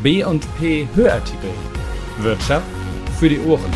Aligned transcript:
B&P 0.00 0.86
Hörartikel. 0.94 1.50
Wirtschaft 2.18 2.68
für 3.18 3.28
die 3.28 3.40
Ohren. 3.40 3.72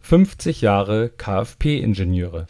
50 0.00 0.60
Jahre 0.60 1.08
KfP-Ingenieure. 1.08 2.46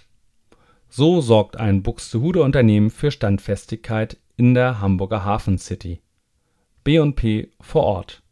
So 0.89 1.21
sorgt 1.21 1.57
ein 1.57 1.85
Buxtehuder 1.85 2.43
Unternehmen 2.43 2.91
für 2.91 3.13
Standfestigkeit 3.13 4.17
in 4.37 4.55
der 4.55 4.81
Hamburger 4.81 5.25
Hafen 5.25 5.57
City. 5.57 6.01
B&P 6.83 7.53
vor 7.61 7.85
Ort. 7.85 8.23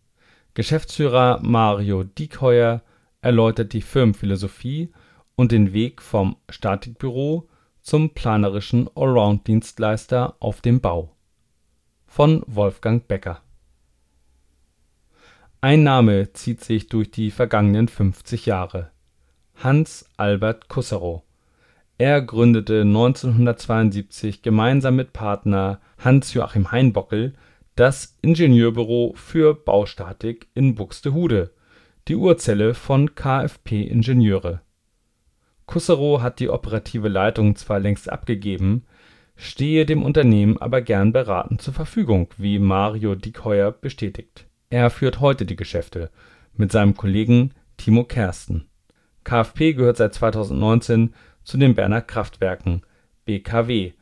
Geschäftsführer 0.55 1.39
Mario 1.41 2.03
Diekheuer 2.03 2.83
erläutert 3.21 3.75
die 3.75 3.83
Firmenphilosophie 3.83 4.93
und 5.37 5.53
den 5.53 5.73
Weg 5.73 6.03
vom 6.03 6.35
Statikbüro 6.49 7.49
zum 7.81 8.11
planerischen 8.11 8.91
Allround-Dienstleister 8.97 10.35
auf 10.41 10.63
dem 10.63 10.81
Bau. 10.81 11.15
Von 12.09 12.43
Wolfgang 12.49 13.07
Becker 13.07 13.41
ein 15.65 15.85
Name 15.85 16.33
zieht 16.33 16.61
sich 16.65 16.89
durch 16.89 17.13
die 17.13 17.31
vergangenen 17.31 17.87
50 17.87 18.47
Jahre: 18.47 18.91
Hans 19.55 20.11
Albert 20.17 20.69
Kusserow. 20.69 21.23
Er 21.99 22.21
gründete 22.21 22.81
1972 22.81 24.43
gemeinsam 24.43 24.97
mit 24.97 25.13
Partner 25.13 25.81
Hans-Joachim 25.99 26.73
Heinbockel 26.73 27.35
das 27.77 28.19
Ingenieurbüro 28.23 29.13
für 29.15 29.55
Baustatik 29.55 30.49
in 30.55 30.75
Buxtehude, 30.75 31.53
die 32.09 32.17
Urzelle 32.17 32.75
von 32.75 33.15
KfP 33.15 33.85
Ingenieure. 33.85 34.63
Kusserow 35.67 36.23
hat 36.23 36.41
die 36.41 36.51
operative 36.51 37.09
Leitung 37.09 37.55
zwar 37.55 37.79
längst 37.79 38.11
abgegeben, 38.11 38.85
stehe 39.37 39.87
dem 39.87 40.03
Unternehmen 40.03 40.59
aber 40.59 40.83
gern 40.83 41.13
beratend 41.13 41.63
zur 41.63 41.73
Verfügung, 41.73 42.31
wie 42.37 42.59
Mario 42.59 43.15
Diekheuer 43.15 43.71
bestätigt 43.71 44.49
er 44.73 44.89
führt 44.89 45.21
heute 45.21 45.45
die 45.45 45.55
Geschäfte 45.55 46.11
mit 46.55 46.73
seinem 46.73 46.97
Kollegen 46.97 47.53
Timo 47.77 48.05
Kersten. 48.05 48.69
KfP 49.23 49.75
gehört 49.75 49.99
seit 49.99 50.15
2019 50.15 51.13
zu 51.45 51.59
den 51.59 51.75
Berner 51.75 52.01
Kraftwerken 52.01 52.81
(BKW), 53.27 53.93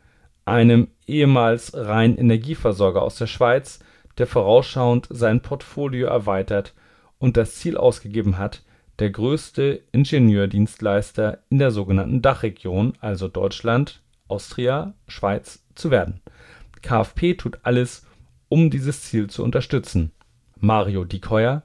einem 0.45 0.87
ehemals 1.09 1.75
reinen 1.75 2.17
Energieversorger 2.17 3.03
aus 3.03 3.17
der 3.17 3.27
Schweiz, 3.27 3.81
der 4.19 4.29
vorausschauend 4.29 5.09
sein 5.11 5.41
Portfolio 5.43 6.07
erweitert 6.07 6.73
und 7.19 7.37
das 7.37 7.57
Ziel 7.57 7.77
ausgegeben 7.77 8.39
hat, 8.39 8.63
der 9.01 9.11
größte 9.11 9.83
Ingenieurdienstleister 9.91 11.39
in 11.51 11.59
der 11.59 11.73
sogenannten 11.73 12.23
Dachregion, 12.23 12.93
also 13.01 13.27
Deutschland, 13.27 14.03
Austria, 14.29 14.95
Schweiz, 15.09 15.65
zu 15.75 15.91
werden. 15.91 16.21
KfP 16.81 17.35
tut 17.35 17.59
alles, 17.65 18.07
um 18.49 18.71
dieses 18.71 19.03
Ziel 19.03 19.29
zu 19.29 19.43
unterstützen 19.43 20.13
Mario 20.61 21.05
Diekheuer: 21.05 21.63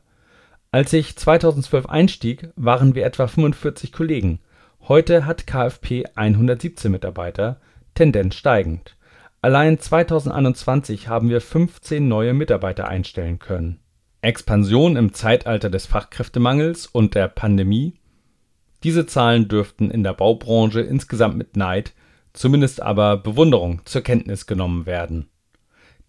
Als 0.71 0.93
ich 0.93 1.15
2012 1.17 1.88
einstieg, 1.88 2.49
waren 2.55 2.95
wir 2.95 3.05
etwa 3.05 3.27
45 3.27 3.91
Kollegen. 3.91 4.39
Heute 4.88 5.25
hat 5.25 5.45
KfP 5.45 6.05
117 6.15 6.91
Mitarbeiter, 6.91 7.59
Tendenz 7.93 8.35
steigend. 8.35 8.95
Allein 9.41 9.79
2021 9.79 11.07
haben 11.07 11.29
wir 11.29 11.41
15 11.41 12.07
neue 12.07 12.33
Mitarbeiter 12.33 12.88
einstellen 12.88 13.38
können. 13.39 13.79
Expansion 14.21 14.95
im 14.95 15.13
Zeitalter 15.13 15.69
des 15.69 15.85
Fachkräftemangels 15.85 16.88
und 16.88 17.16
der 17.16 17.27
Pandemie? 17.27 17.95
Diese 18.83 19.05
Zahlen 19.05 19.47
dürften 19.47 19.91
in 19.91 20.03
der 20.03 20.13
Baubranche 20.13 20.81
insgesamt 20.81 21.38
mit 21.38 21.57
Neid, 21.57 21.93
zumindest 22.33 22.81
aber 22.81 23.17
Bewunderung 23.17 23.81
zur 23.85 24.01
Kenntnis 24.01 24.47
genommen 24.47 24.85
werden 24.85 25.27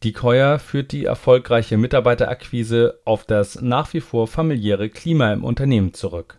Diekheuer 0.03 0.59
führt 0.59 0.93
die 0.93 1.05
erfolgreiche 1.05 1.77
Mitarbeiterakquise 1.77 3.01
auf 3.05 3.25
das 3.25 3.61
nach 3.61 3.93
wie 3.95 4.01
vor 4.01 4.29
familiäre 4.29 4.91
Klima 4.91 5.33
im 5.33 5.43
Unternehmen 5.43 5.95
zurück. 5.95 6.39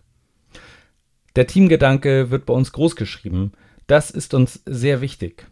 Der 1.35 1.47
Teamgedanke 1.47 2.31
wird 2.31 2.45
bei 2.45 2.53
uns 2.53 2.71
großgeschrieben, 2.71 3.53
das 3.87 4.11
ist 4.11 4.33
uns 4.33 4.61
sehr 4.65 5.01
wichtig. 5.01 5.47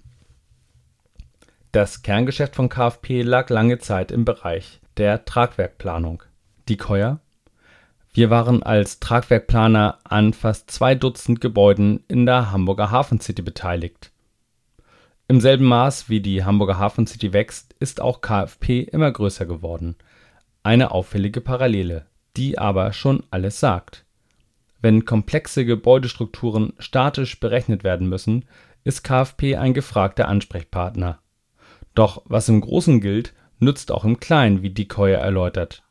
Das 1.71 2.03
Kerngeschäft 2.03 2.55
von 2.55 2.69
KfP 2.69 3.21
lag 3.21 3.49
lange 3.49 3.79
Zeit 3.79 4.11
im 4.11 4.23
Bereich 4.23 4.79
der 4.97 5.25
Tragwerkplanung. 5.25 6.23
Diekheuer 6.69 7.19
wir 8.15 8.29
waren 8.29 8.63
als 8.63 9.01
Tragwerkplaner 9.01 9.99
an 10.05 10.31
fast 10.31 10.71
zwei 10.71 10.95
Dutzend 10.95 11.41
Gebäuden 11.41 12.05
in 12.07 12.25
der 12.25 12.49
Hamburger 12.49 12.89
Hafen 12.89 13.19
City 13.19 13.41
beteiligt 13.41 14.13
im 15.27 15.41
selben 15.41 15.65
Maß 15.65 16.09
wie 16.09 16.21
die 16.21 16.43
Hamburger 16.43 16.77
Hafen 16.77 17.07
City 17.07 17.33
wächst, 17.33 17.73
ist 17.79 17.99
auch 17.99 18.21
KfP 18.21 18.81
immer 18.81 19.11
größer 19.11 19.45
geworden. 19.45 19.95
Eine 20.61 20.91
auffällige 20.91 21.41
Parallele, 21.41 22.05
die 22.37 22.57
aber 22.57 22.93
schon 22.93 23.23
alles 23.31 23.59
sagt. 23.59 24.05
Wenn 24.81 25.05
komplexe 25.05 25.65
Gebäudestrukturen 25.65 26.73
statisch 26.77 27.39
berechnet 27.39 27.83
werden 27.83 28.07
müssen, 28.07 28.45
ist 28.83 29.03
KfP 29.03 29.55
ein 29.55 29.73
gefragter 29.73 30.27
Ansprechpartner. 30.27 31.19
Doch 31.95 32.21
was 32.25 32.49
im 32.49 32.61
Großen 32.61 33.01
gilt, 33.01 33.33
nützt 33.57 33.91
auch 33.91 34.05
im 34.05 34.19
Kleinen, 34.19 34.61
wie 34.61 34.69
Diekheuer 34.69 35.19
erläutert. 35.19 35.81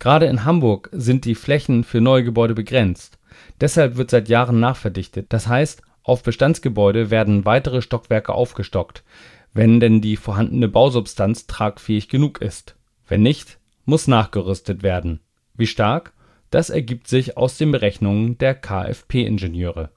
Gerade 0.00 0.26
in 0.26 0.44
Hamburg 0.44 0.90
sind 0.92 1.24
die 1.24 1.34
Flächen 1.34 1.84
für 1.84 2.00
neue 2.00 2.24
Gebäude 2.24 2.54
begrenzt. 2.54 3.18
Deshalb 3.60 3.96
wird 3.96 4.10
seit 4.10 4.28
Jahren 4.28 4.60
nachverdichtet, 4.60 5.32
das 5.32 5.46
heißt 5.46 5.82
auf 6.02 6.22
Bestandsgebäude 6.22 7.10
werden 7.10 7.44
weitere 7.44 7.82
Stockwerke 7.82 8.32
aufgestockt, 8.32 9.04
wenn 9.52 9.80
denn 9.80 10.00
die 10.00 10.16
vorhandene 10.16 10.68
Bausubstanz 10.68 11.46
tragfähig 11.46 12.08
genug 12.08 12.40
ist. 12.40 12.76
Wenn 13.06 13.22
nicht, 13.22 13.58
muss 13.84 14.06
nachgerüstet 14.06 14.82
werden. 14.82 15.20
Wie 15.54 15.66
stark? 15.66 16.12
Das 16.50 16.70
ergibt 16.70 17.06
sich 17.06 17.36
aus 17.36 17.58
den 17.58 17.70
Berechnungen 17.70 18.38
der 18.38 18.54
KfP-Ingenieure. 18.54 19.90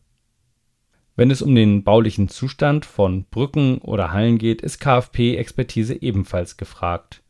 Wenn 1.15 1.31
es 1.31 1.41
um 1.41 1.53
den 1.53 1.83
baulichen 1.83 2.27
Zustand 2.27 2.85
von 2.85 3.25
Brücken 3.25 3.77
oder 3.77 4.11
Hallen 4.11 4.39
geht, 4.39 4.61
ist 4.61 4.79
KfP-Expertise 4.79 6.01
ebenfalls 6.01 6.57
gefragt. 6.57 7.21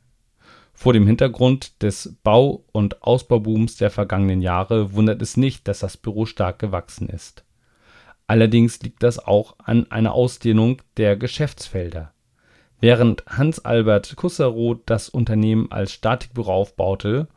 Vor 0.74 0.94
dem 0.94 1.06
Hintergrund 1.06 1.82
des 1.84 2.16
Bau 2.24 2.66
und 2.72 3.04
Ausbaubooms 3.04 3.76
der 3.76 3.92
vergangenen 3.92 4.42
Jahre 4.42 4.94
wundert 4.94 5.22
es 5.22 5.38
nicht, 5.38 5.68
dass 5.68 5.80
das 5.80 5.98
Büro 5.98 6.26
stark 6.26 6.60
gewachsen 6.60 7.10
ist 7.10 7.44
Allerdings 8.28 8.82
liegt 8.82 9.04
das 9.04 9.20
auch 9.20 9.56
an 9.64 9.90
einer 9.92 10.14
Ausdehnung 10.14 10.82
der 10.98 11.18
Geschäftsfelder. 11.18 12.14
Während 12.80 13.24
Hans 13.28 13.64
Albert 13.64 14.16
Kusserow 14.16 14.78
das 14.86 15.10
Unternehmen 15.10 15.72
als 15.72 15.94
Statikbüro 15.94 16.52
aufbaute 16.54 17.28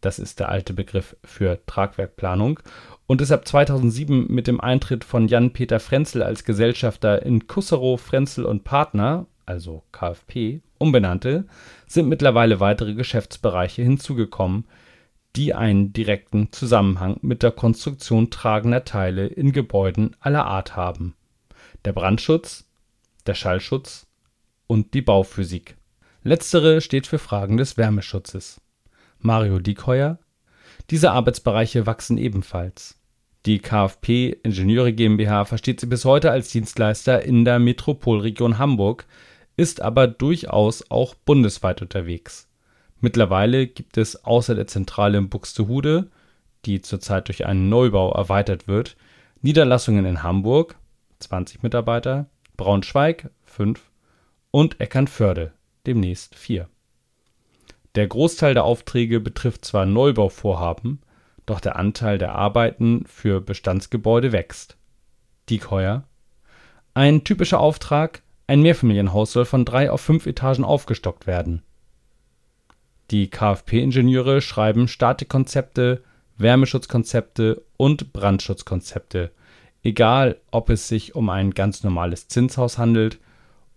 (das 0.00 0.18
ist 0.18 0.40
der 0.40 0.48
alte 0.48 0.74
Begriff 0.74 1.16
für 1.24 1.60
Tragwerkplanung) 1.66 2.60
und 3.06 3.20
es 3.20 3.30
ab 3.30 3.46
2007 3.46 4.26
mit 4.28 4.46
dem 4.46 4.60
Eintritt 4.60 5.04
von 5.04 5.28
Jan-Peter 5.28 5.80
Frenzel 5.80 6.22
als 6.22 6.44
Gesellschafter 6.44 7.22
in 7.24 7.46
Kusserow, 7.46 8.00
Frenzel 8.00 8.44
und 8.44 8.64
Partner 8.64 9.26
(also 9.46 9.82
KfP) 9.92 10.60
umbenannte, 10.78 11.46
sind 11.86 12.08
mittlerweile 12.08 12.58
weitere 12.58 12.94
Geschäftsbereiche 12.94 13.82
hinzugekommen 13.82 14.64
die 15.36 15.54
einen 15.54 15.92
direkten 15.92 16.52
Zusammenhang 16.52 17.18
mit 17.22 17.42
der 17.42 17.52
Konstruktion 17.52 18.30
tragender 18.30 18.84
Teile 18.84 19.26
in 19.26 19.52
Gebäuden 19.52 20.14
aller 20.20 20.46
Art 20.46 20.76
haben: 20.76 21.14
der 21.84 21.92
Brandschutz, 21.92 22.66
der 23.26 23.34
Schallschutz 23.34 24.06
und 24.66 24.94
die 24.94 25.02
Bauphysik. 25.02 25.76
Letztere 26.22 26.80
steht 26.80 27.06
für 27.06 27.18
Fragen 27.18 27.56
des 27.56 27.76
Wärmeschutzes. 27.76 28.60
Mario 29.20 29.58
Diekheuer: 29.58 30.18
Diese 30.90 31.12
Arbeitsbereiche 31.12 31.86
wachsen 31.86 32.18
ebenfalls. 32.18 32.98
Die 33.46 33.58
KfP 33.58 34.36
Ingenieure 34.42 34.92
GmbH 34.92 35.46
versteht 35.46 35.80
sich 35.80 35.88
bis 35.88 36.04
heute 36.04 36.30
als 36.30 36.50
Dienstleister 36.50 37.22
in 37.22 37.44
der 37.44 37.58
Metropolregion 37.58 38.58
Hamburg, 38.58 39.06
ist 39.56 39.80
aber 39.80 40.06
durchaus 40.06 40.90
auch 40.90 41.14
bundesweit 41.14 41.82
unterwegs 41.82 42.48
Mittlerweile 43.04 43.66
gibt 43.66 43.98
es 43.98 44.24
außer 44.24 44.54
der 44.54 44.68
Zentrale 44.68 45.18
in 45.18 45.28
Buxtehude, 45.28 46.08
die 46.64 46.82
zurzeit 46.82 47.26
durch 47.26 47.44
einen 47.46 47.68
Neubau 47.68 48.12
erweitert 48.12 48.68
wird, 48.68 48.96
Niederlassungen 49.40 50.04
in 50.04 50.22
Hamburg 50.22 50.76
(20 51.18 51.64
Mitarbeiter), 51.64 52.26
Braunschweig 52.56 53.28
(5) 53.44 53.90
und 54.52 54.80
Eckernförde 54.80 55.52
(demnächst 55.84 56.36
4). 56.36 56.68
Der 57.96 58.06
Großteil 58.06 58.54
der 58.54 58.62
Aufträge 58.62 59.18
betrifft 59.18 59.64
zwar 59.64 59.84
Neubauvorhaben, 59.84 61.00
doch 61.44 61.58
der 61.58 61.74
Anteil 61.74 62.18
der 62.18 62.36
Arbeiten 62.36 63.04
für 63.08 63.40
Bestandsgebäude 63.40 64.30
wächst. 64.30 64.76
Diekheuer: 65.50 66.04
Ein 66.94 67.24
typischer 67.24 67.58
Auftrag: 67.58 68.22
Ein 68.46 68.62
Mehrfamilienhaus 68.62 69.32
soll 69.32 69.44
von 69.44 69.64
drei 69.64 69.90
auf 69.90 70.00
fünf 70.00 70.26
Etagen 70.26 70.62
aufgestockt 70.62 71.26
werden 71.26 71.64
die 73.12 73.28
KfP-Ingenieure 73.28 74.40
schreiben 74.40 74.88
Statikkonzepte, 74.88 76.02
Wärmeschutzkonzepte 76.38 77.62
und 77.76 78.12
Brandschutzkonzepte, 78.12 79.30
egal 79.82 80.38
ob 80.50 80.70
es 80.70 80.88
sich 80.88 81.14
um 81.14 81.28
ein 81.28 81.52
ganz 81.52 81.84
normales 81.84 82.28
Zinshaus 82.28 82.78
handelt 82.78 83.18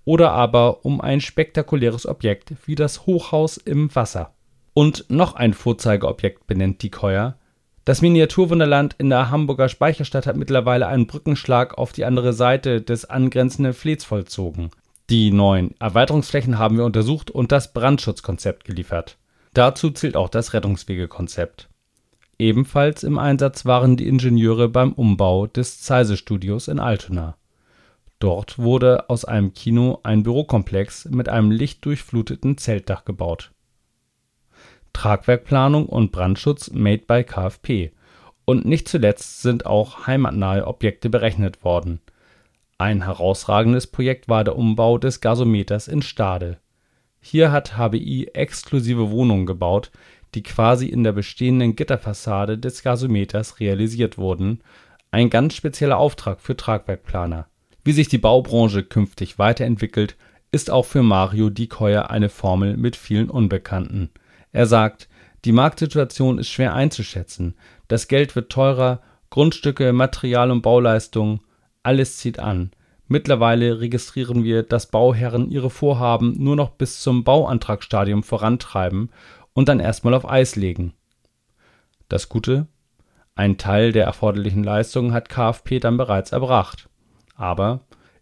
oder 0.05 0.31
aber 0.31 0.85
um 0.85 1.01
ein 1.01 1.19
spektakuläres 1.19 2.05
Objekt 2.05 2.53
wie 2.65 2.75
das 2.75 3.05
Hochhaus 3.05 3.57
im 3.57 3.93
Wasser. 3.93 4.33
Und 4.73 5.05
noch 5.09 5.35
ein 5.35 5.53
Vorzeigeobjekt 5.53 6.47
benennt 6.47 6.81
die 6.81 6.91
Keuer. 6.91 7.37
Das 7.83 8.01
Miniaturwunderland 8.01 8.95
in 8.97 9.09
der 9.09 9.29
Hamburger 9.29 9.69
Speicherstadt 9.69 10.27
hat 10.27 10.37
mittlerweile 10.37 10.87
einen 10.87 11.07
Brückenschlag 11.07 11.77
auf 11.77 11.91
die 11.91 12.05
andere 12.05 12.33
Seite 12.33 12.81
des 12.81 13.05
angrenzenden 13.05 13.73
Fleets 13.73 14.05
vollzogen. 14.05 14.71
Die 15.09 15.31
neuen 15.31 15.75
Erweiterungsflächen 15.79 16.57
haben 16.57 16.77
wir 16.77 16.85
untersucht 16.85 17.29
und 17.29 17.51
das 17.51 17.73
Brandschutzkonzept 17.73 18.63
geliefert. 18.63 19.17
Dazu 19.55 19.89
zählt 19.89 20.17
auch 20.17 20.27
das 20.27 20.53
Rettungswegekonzept. 20.53 21.69
Ebenfalls 22.37 23.03
im 23.03 23.17
Einsatz 23.17 23.63
waren 23.63 23.95
die 23.95 24.05
Ingenieure 24.05 24.67
beim 24.67 24.91
Umbau 24.91 25.47
des 25.47 25.79
Zeise-Studios 25.79 26.67
in 26.67 26.77
Altona. 26.77 27.37
Dort 28.19 28.59
wurde 28.59 29.09
aus 29.09 29.23
einem 29.23 29.53
Kino 29.53 30.01
ein 30.03 30.23
Bürokomplex 30.23 31.05
mit 31.05 31.29
einem 31.29 31.51
lichtdurchfluteten 31.51 32.57
Zeltdach 32.57 33.05
gebaut. 33.05 33.53
Tragwerkplanung 34.91 35.85
und 35.85 36.11
Brandschutz 36.11 36.71
made 36.71 37.03
by 37.07 37.23
KfP. 37.23 37.93
Und 38.43 38.65
nicht 38.65 38.89
zuletzt 38.89 39.41
sind 39.41 39.65
auch 39.65 40.05
heimatnahe 40.05 40.67
Objekte 40.67 41.09
berechnet 41.09 41.63
worden. 41.63 42.01
Ein 42.77 43.05
herausragendes 43.05 43.87
Projekt 43.87 44.27
war 44.27 44.43
der 44.43 44.57
Umbau 44.57 44.97
des 44.97 45.21
Gasometers 45.21 45.87
in 45.87 46.01
Stade. 46.01 46.57
Hier 47.27 47.51
hat 47.51 47.75
HBI 47.75 48.27
exklusive 48.35 49.09
Wohnungen 49.09 49.47
gebaut, 49.47 49.89
die 50.35 50.43
quasi 50.43 50.85
in 50.85 51.03
der 51.03 51.11
bestehenden 51.11 51.75
Gitterfassade 51.75 52.59
des 52.59 52.83
Gasometers 52.83 53.59
realisiert 53.59 54.19
wurden, 54.19 54.61
ein 55.09 55.31
ganz 55.31 55.55
spezieller 55.55 55.97
Auftrag 55.97 56.39
für 56.39 56.55
Tragwerkplaner. 56.55 57.47
Wie 57.83 57.93
sich 57.93 58.09
die 58.09 58.19
Baubranche 58.19 58.83
künftig 58.83 59.39
weiterentwickelt, 59.39 60.17
ist 60.51 60.69
auch 60.69 60.85
für 60.85 61.01
Mario 61.01 61.49
Dieckeuer 61.49 62.11
eine 62.11 62.29
Formel 62.29 62.77
mit 62.77 62.95
vielen 62.95 63.31
Unbekannten. 63.31 64.11
Er 64.51 64.67
sagt, 64.67 65.09
die 65.45 65.51
Marktsituation 65.51 66.37
ist 66.37 66.49
schwer 66.49 66.75
einzuschätzen, 66.75 67.55
das 67.87 68.07
Geld 68.07 68.35
wird 68.35 68.51
teurer, 68.51 69.01
Grundstücke, 69.31 69.93
Material 69.93 70.51
und 70.51 70.61
Bauleistungen, 70.61 71.39
alles 71.81 72.17
zieht 72.17 72.37
an. 72.37 72.69
Mittlerweile 73.07 73.79
registrieren 73.81 74.43
wir, 74.43 74.63
dass 74.63 74.87
Bauherren 74.87 75.49
ihre 75.51 75.69
Vorhaben 75.69 76.33
nur 76.41 76.55
noch 76.55 76.71
bis 76.71 77.01
zum 77.01 77.23
Bauantragsstadium 77.23 78.23
vorantreiben 78.23 79.11
und 79.53 79.69
dann 79.69 79.79
erstmal 79.79 80.15
auf 80.15 80.27
Eis 80.27 80.55
legen. 80.55 80.93
Das 82.09 82.29
Gute? 82.29 82.67
Ein 83.35 83.57
Teil 83.57 83.91
der 83.91 84.05
erforderlichen 84.05 84.63
Leistungen 84.63 85.13
hat 85.13 85.29
KfP 85.29 85.79
dann 85.79 85.97
bereits 85.97 86.31
erbracht. 86.31 86.89
Aber 87.35 87.81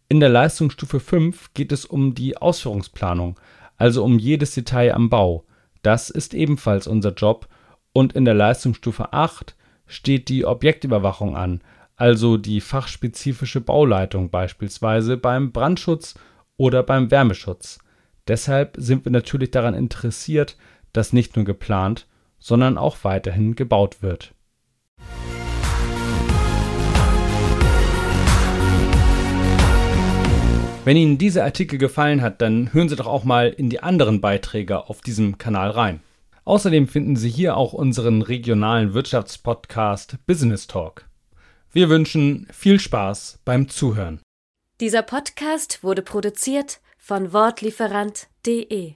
in 0.10 0.20
der 0.20 0.30
Leistungsstufe 0.30 1.00
5 1.00 1.54
geht 1.54 1.72
es 1.72 1.86
um 1.86 2.14
die 2.14 2.38
Ausführungsplanung, 2.38 3.40
also 3.78 4.04
um 4.04 4.20
jedes 4.20 4.54
Detail 4.54 4.94
am 4.94 5.10
Bau. 5.10 5.46
Das 5.82 6.10
ist 6.10 6.34
ebenfalls 6.34 6.88
unser 6.88 7.14
Job 7.14 7.48
und 7.94 8.14
in 8.14 8.26
der 8.26 8.34
Leistungsstufe 8.34 9.14
8 9.14 9.56
steht 9.86 10.30
die 10.30 10.46
Objektüberwachung 10.46 11.36
an, 11.36 11.62
also 11.96 12.38
die 12.38 12.62
fachspezifische 12.62 13.62
Bauleitung 13.62 14.30
beispielsweise 14.30 15.18
beim 15.18 15.52
Brandschutz 15.52 16.16
oder 16.58 16.84
beim 16.84 17.12
Wärmeschutz. 17.12 17.80
Deshalb 18.28 18.76
sind 18.78 19.06
wir 19.06 19.12
natürlich 19.12 19.52
daran 19.52 19.74
interessiert, 19.74 20.58
dass 20.94 21.14
nicht 21.14 21.36
nur 21.36 21.46
geplant, 21.46 22.08
sondern 22.40 22.78
auch 22.78 22.98
weiterhin 23.04 23.56
gebaut 23.56 24.02
wird. 24.02 24.34
Wenn 30.86 30.98
Ihnen 30.98 31.18
dieser 31.18 31.46
Artikel 31.46 31.80
gefallen 31.80 32.22
hat, 32.22 32.42
dann 32.42 32.74
hören 32.74 32.90
Sie 32.90 32.98
doch 32.98 33.08
auch 33.08 33.24
mal 33.24 33.48
in 33.48 33.70
die 33.70 33.82
anderen 33.82 34.20
Beiträge 34.20 34.90
auf 34.90 35.00
diesem 35.00 35.38
Kanal 35.38 35.70
rein. 35.70 36.02
Außerdem 36.44 36.90
finden 36.90 37.16
Sie 37.16 37.30
hier 37.30 37.56
auch 37.56 37.72
unseren 37.72 38.22
regionalen 38.22 38.94
Wirtschaftspodcast 38.94 40.18
Business 40.26 40.68
Talk. 40.68 41.06
Wir 41.74 41.90
wünschen 41.90 42.48
viel 42.52 42.80
Spaß 42.80 43.40
beim 43.46 43.68
Zuhören. 43.68 44.22
Dieser 44.80 45.02
Podcast 45.02 45.84
wurde 45.84 46.04
produziert 46.04 46.82
von 47.00 47.34
Wortlieferant.de 47.34 48.94